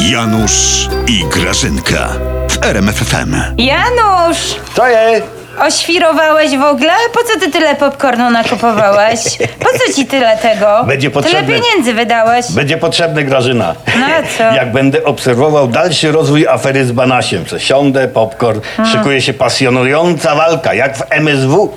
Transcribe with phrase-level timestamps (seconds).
[0.00, 2.08] Janusz i Grażynka
[2.50, 3.34] w RMFFM.
[3.58, 4.38] Janusz!
[4.76, 5.22] Co je?
[5.60, 6.92] Oświrowałeś w ogóle?
[7.12, 9.18] Po co ty tyle popcornu nakupowałeś?
[9.58, 10.84] Po co ci tyle tego?
[10.86, 11.42] Będzie potrzebne.
[11.46, 12.52] Tyle pieniędzy wydałeś.
[12.52, 13.74] Będzie potrzebny Grażyna.
[14.00, 14.42] No a co?
[14.60, 18.96] Jak będę obserwował dalszy rozwój afery z Banasiem, że siądę, popcorn, Hmm.
[18.96, 21.74] szykuje się pasjonująca walka, jak w MSW.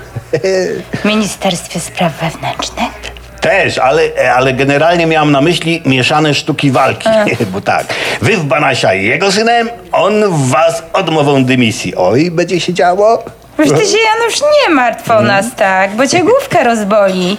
[1.02, 3.05] W Ministerstwie Spraw Wewnętrznych?
[3.46, 4.02] Też, ale,
[4.36, 7.10] ale generalnie miałam na myśli mieszane sztuki walki.
[7.54, 7.86] Bo tak,
[8.22, 11.96] wy w Banasia jego synem, on w was odmową dymisji.
[11.96, 13.24] Oj, będzie się działo.
[13.58, 17.38] Już ty się, Janusz, nie martw o nas tak, bo cię główka rozboli.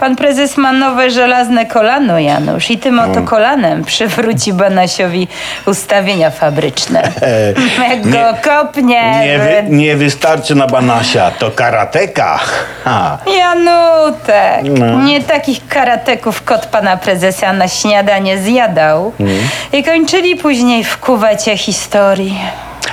[0.00, 5.28] Pan prezes ma nowe żelazne kolano, Janusz, i tym oto kolanem przywróci Banasiowi
[5.66, 7.02] ustawienia fabryczne.
[7.90, 9.20] Jak go nie- kopnie...
[9.20, 12.40] Nie, wy, nie wystarczy na Banasia, to karateka.
[12.84, 13.18] Ha.
[13.38, 15.02] Janutek, No.
[15.02, 19.12] nie takich karateków kot pana prezesa na śniadanie zjadał.
[19.20, 19.38] Mm.
[19.72, 22.38] I kończyli później w kuwecie historii.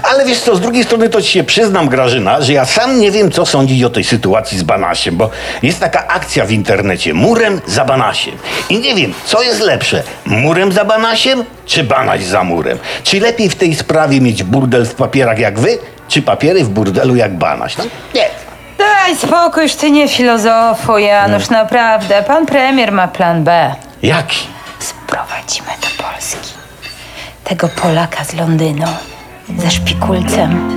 [0.03, 3.11] Ale wiesz co, z drugiej strony to ci się przyznam, Grażyna, że ja sam nie
[3.11, 5.29] wiem, co sądzić o tej sytuacji z Banasiem, bo
[5.63, 8.35] jest taka akcja w internecie, murem za Banasiem.
[8.69, 12.77] I nie wiem, co jest lepsze, murem za Banasiem, czy Banaś za murem?
[13.03, 17.15] Czy lepiej w tej sprawie mieć burdel w papierach jak wy, czy papiery w burdelu
[17.15, 17.77] jak Banaś?
[17.77, 17.83] No,
[18.15, 18.25] nie.
[18.77, 21.61] Daj spokój, już ty nie filozofuj, Janusz, Mm.
[21.63, 22.23] naprawdę.
[22.23, 23.75] Pan premier ma plan B.
[24.03, 24.47] Jaki?
[24.79, 26.53] Sprowadzimy do Polski
[27.43, 28.85] tego Polaka z Londynu
[29.55, 30.69] ze szpikulcem.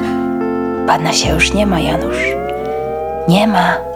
[0.87, 2.19] Pana się już nie ma, Janusz.
[3.29, 3.90] Nie ma.